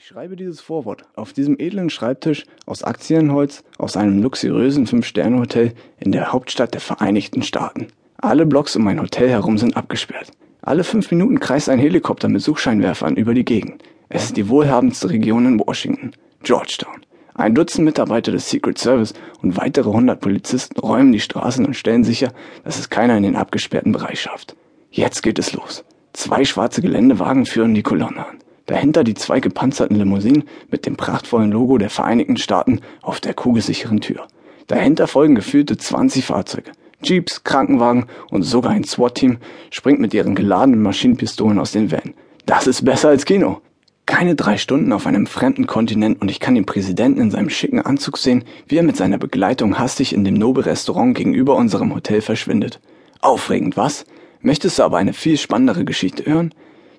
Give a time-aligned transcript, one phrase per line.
[0.00, 6.12] Ich schreibe dieses Vorwort auf diesem edlen Schreibtisch aus Aktienholz aus einem luxuriösen Fünf-Sterne-Hotel in
[6.12, 7.88] der Hauptstadt der Vereinigten Staaten.
[8.16, 10.30] Alle Blocks um mein Hotel herum sind abgesperrt.
[10.62, 13.82] Alle fünf Minuten kreist ein Helikopter mit Suchscheinwerfern über die Gegend.
[14.08, 16.12] Es ist die wohlhabendste Region in Washington,
[16.44, 17.00] Georgetown.
[17.34, 22.04] Ein Dutzend Mitarbeiter des Secret Service und weitere hundert Polizisten räumen die Straßen und stellen
[22.04, 24.54] sicher, dass es keiner in den abgesperrten Bereich schafft.
[24.92, 25.84] Jetzt geht es los.
[26.12, 28.37] Zwei schwarze Geländewagen führen die Kolonne an.
[28.68, 34.02] Dahinter die zwei gepanzerten Limousinen mit dem prachtvollen Logo der Vereinigten Staaten auf der kugelsicheren
[34.02, 34.28] Tür.
[34.66, 36.72] Dahinter folgen gefühlte 20 Fahrzeuge.
[37.02, 39.38] Jeeps, Krankenwagen und sogar ein SWAT-Team
[39.70, 42.12] springt mit ihren geladenen Maschinenpistolen aus den Van.
[42.44, 43.62] Das ist besser als Kino.
[44.04, 47.80] Keine drei Stunden auf einem fremden Kontinent und ich kann den Präsidenten in seinem schicken
[47.80, 52.80] Anzug sehen, wie er mit seiner Begleitung hastig in dem Nobel-Restaurant gegenüber unserem Hotel verschwindet.
[53.22, 54.04] Aufregend, was?
[54.42, 56.52] Möchtest du aber eine viel spannendere Geschichte hören?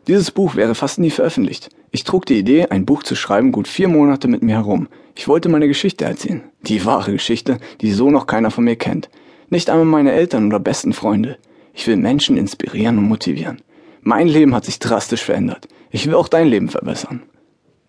[0.07, 1.69] Dieses Buch wäre fast nie veröffentlicht.
[1.91, 4.87] Ich trug die Idee, ein Buch zu schreiben, gut vier Monate mit mir herum.
[5.15, 6.43] Ich wollte meine Geschichte erzählen.
[6.61, 9.09] Die wahre Geschichte, die so noch keiner von mir kennt.
[9.49, 11.37] Nicht einmal meine Eltern oder besten Freunde.
[11.73, 13.61] Ich will Menschen inspirieren und motivieren.
[14.01, 15.67] Mein Leben hat sich drastisch verändert.
[15.91, 17.23] Ich will auch dein Leben verbessern.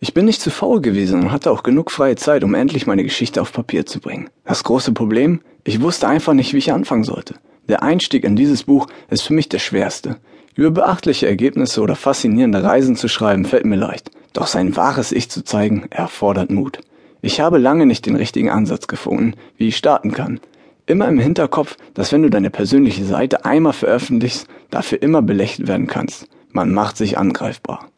[0.01, 3.05] Ich bin nicht zu faul gewesen und hatte auch genug freie Zeit, um endlich meine
[3.05, 4.31] Geschichte auf Papier zu bringen.
[4.45, 5.41] Das große Problem?
[5.63, 7.35] Ich wusste einfach nicht, wie ich anfangen sollte.
[7.69, 10.17] Der Einstieg in dieses Buch ist für mich der schwerste.
[10.55, 15.31] Über beachtliche Ergebnisse oder faszinierende Reisen zu schreiben fällt mir leicht, doch sein wahres Ich
[15.31, 16.81] zu zeigen erfordert Mut.
[17.23, 20.41] Ich habe lange nicht den richtigen Ansatz gefunden, wie ich starten kann.
[20.87, 25.87] Immer im Hinterkopf, dass wenn du deine persönliche Seite einmal veröffentlichst, dafür immer belächelt werden
[25.87, 26.27] kannst.
[26.51, 27.89] Man macht sich angreifbar.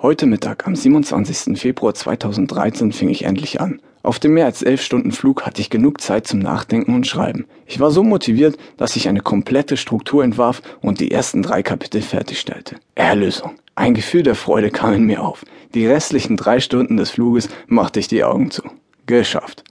[0.00, 1.58] Heute Mittag, am 27.
[1.58, 3.82] Februar 2013, fing ich endlich an.
[4.04, 7.46] Auf dem mehr als elf Stunden Flug hatte ich genug Zeit zum Nachdenken und Schreiben.
[7.66, 12.00] Ich war so motiviert, dass ich eine komplette Struktur entwarf und die ersten drei Kapitel
[12.00, 12.76] fertigstellte.
[12.94, 13.58] Erlösung.
[13.74, 15.44] Ein Gefühl der Freude kam in mir auf.
[15.74, 18.62] Die restlichen drei Stunden des Fluges machte ich die Augen zu.
[19.06, 19.64] Geschafft.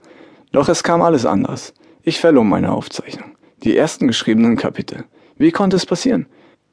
[0.52, 1.72] Doch es kam alles anders.
[2.02, 3.30] Ich verlor meine Aufzeichnung.
[3.62, 5.06] Die ersten geschriebenen Kapitel.
[5.38, 6.26] Wie konnte es passieren?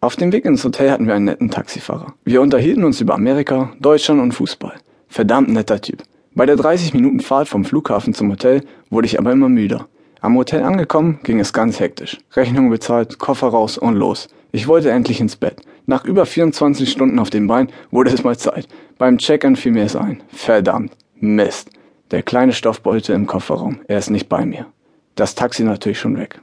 [0.05, 2.13] Auf dem Weg ins Hotel hatten wir einen netten Taxifahrer.
[2.25, 4.75] Wir unterhielten uns über Amerika, Deutschland und Fußball.
[5.07, 6.03] Verdammt netter Typ.
[6.35, 8.61] Bei der 30 Minuten Fahrt vom Flughafen zum Hotel
[8.91, 9.87] wurde ich aber immer müder.
[10.21, 12.19] Am Hotel angekommen ging es ganz hektisch.
[12.35, 14.27] Rechnung bezahlt, Koffer raus und los.
[14.51, 15.63] Ich wollte endlich ins Bett.
[15.87, 18.67] Nach über 24 Stunden auf dem Bein wurde es mal Zeit.
[18.99, 20.21] Beim Check-in fiel mir es ein.
[20.27, 20.91] Verdammt.
[21.15, 21.71] Mist.
[22.11, 23.79] Der kleine Stoffbeutel im Kofferraum.
[23.87, 24.67] Er ist nicht bei mir.
[25.15, 26.39] Das Taxi natürlich schon weg.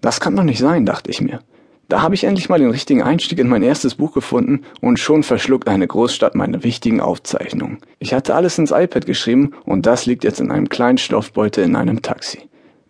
[0.00, 1.40] Das kann doch nicht sein, dachte ich mir.
[1.88, 5.22] Da habe ich endlich mal den richtigen Einstieg in mein erstes Buch gefunden und schon
[5.22, 7.78] verschluckt eine Großstadt meine wichtigen Aufzeichnungen.
[7.98, 11.76] Ich hatte alles ins iPad geschrieben und das liegt jetzt in einem kleinen Stoffbeutel in
[11.76, 12.40] einem Taxi.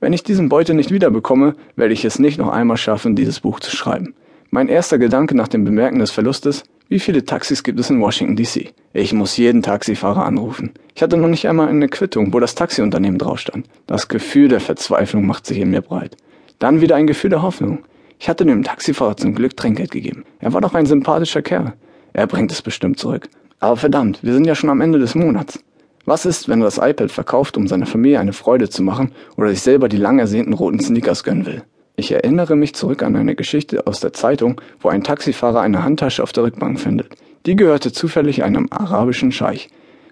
[0.01, 3.61] Wenn ich diesen Beutel nicht wiederbekomme, werde ich es nicht noch einmal schaffen, dieses Buch
[3.61, 4.15] zu schreiben.
[4.51, 8.35] Mein erster Gedanke nach dem Bemerken des Verlustes, wie viele Taxis gibt es in Washington
[8.35, 8.73] DC?
[8.95, 10.73] Ich muss jeden Taxifahrer anrufen.
[10.97, 13.69] Ich hatte noch nicht einmal eine Quittung, wo das Taxiunternehmen drauf stand.
[13.87, 16.17] Das Gefühl der Verzweiflung macht sich in mir breit.
[16.59, 17.85] Dann wieder ein Gefühl der Hoffnung.
[18.19, 20.25] Ich hatte dem Taxifahrer zum Glück Trinkgeld gegeben.
[20.41, 21.75] Er war doch ein sympathischer Kerl.
[22.13, 23.29] Er bringt es bestimmt zurück.
[23.61, 25.61] Aber verdammt, wir sind ja schon am Ende des Monats.
[26.05, 29.51] Was ist, wenn er das iPad verkauft, um seiner Familie eine Freude zu machen oder
[29.51, 31.63] sich selber die lang ersehnten roten Sneakers gönnen will?
[31.97, 36.23] Ich erinnere mich zurück an eine Geschichte aus der Zeitung, wo ein Taxifahrer eine Handtasche
[36.23, 37.09] auf der Rückbank findet.
[37.47, 39.69] Die gehörte zufällig einem arabischen Scheich.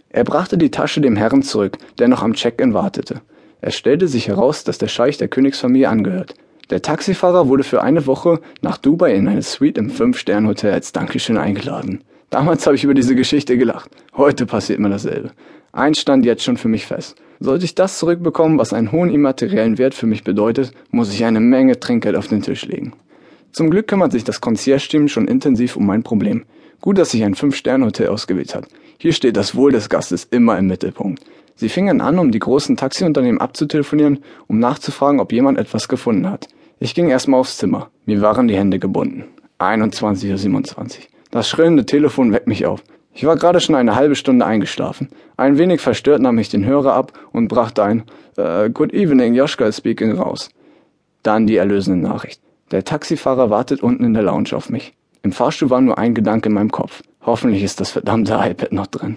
[0.09, 3.21] Er brachte die Tasche dem Herrn zurück, der noch am Check-in wartete.
[3.61, 6.35] Es stellte sich heraus, dass der Scheich der Königsfamilie angehört.
[6.71, 11.37] Der Taxifahrer wurde für eine Woche nach Dubai in eine Suite im Fünf-Sterne-Hotel als Dankeschön
[11.37, 12.03] eingeladen.
[12.31, 13.89] Damals habe ich über diese Geschichte gelacht.
[14.17, 15.31] Heute passiert mir dasselbe.
[15.71, 17.15] Eins stand jetzt schon für mich fest.
[17.39, 21.39] Sollte ich das zurückbekommen, was einen hohen immateriellen Wert für mich bedeutet, muss ich eine
[21.39, 22.95] Menge Trinkgeld auf den Tisch legen.
[23.53, 26.47] Zum Glück kümmert sich das Concierge-Team schon intensiv um mein Problem.
[26.81, 28.67] Gut, dass sich ein Fünf-Sterne-Hotel ausgewählt hat.
[28.99, 31.23] Hier steht das Wohl des Gastes immer im Mittelpunkt.
[31.55, 36.49] Sie fingen an, um die großen Taxiunternehmen abzutelefonieren, um nachzufragen, ob jemand etwas gefunden hat.
[36.79, 37.91] Ich ging erstmal aufs Zimmer.
[38.05, 39.25] Mir waren die Hände gebunden.
[39.59, 40.89] 21.27 Uhr.
[41.31, 42.83] Das schrillende Telefon weckt mich auf.
[43.15, 45.09] Ich war gerade schon eine halbe Stunde eingeschlafen.
[45.39, 48.05] Ein wenig verstört nahm ich den Hörer ab und brachte ein
[48.37, 50.51] uh, Good evening, Joschka speaking raus.
[51.23, 52.43] Dann die erlösende Nachricht.
[52.71, 54.93] Der Taxifahrer wartet unten in der Lounge auf mich.
[55.23, 57.03] Im Fahrstuhl war nur ein Gedanke in meinem Kopf.
[57.23, 59.17] Hoffentlich ist das verdammte iPad noch drin.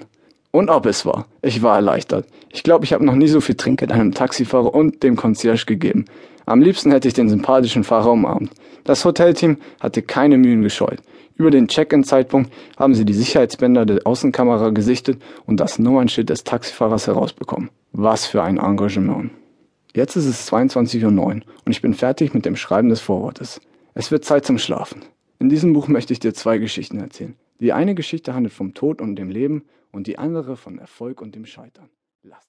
[0.51, 1.27] Und ob es war.
[1.41, 2.25] Ich war erleichtert.
[2.51, 6.05] Ich glaube, ich habe noch nie so viel Trinkgeld einem Taxifahrer und dem Concierge gegeben.
[6.45, 8.51] Am liebsten hätte ich den sympathischen Fahrer umarmt.
[8.83, 10.99] Das Hotelteam hatte keine Mühen gescheut.
[11.35, 17.05] Über den Check-in-Zeitpunkt haben sie die Sicherheitsbänder der Außenkamera gesichtet und das Nummernschild des Taxifahrers
[17.05, 17.69] herausbekommen.
[17.91, 19.31] Was für ein Engagement.
[19.95, 23.61] Jetzt ist es 22.09 Uhr und ich bin fertig mit dem Schreiben des Vorwortes.
[23.93, 25.03] Es wird Zeit zum Schlafen.
[25.39, 27.35] In diesem Buch möchte ich dir zwei Geschichten erzählen.
[27.59, 31.35] Die eine Geschichte handelt vom Tod und dem Leben und die andere von Erfolg und
[31.35, 31.89] dem Scheitern.
[32.21, 32.47] Lasst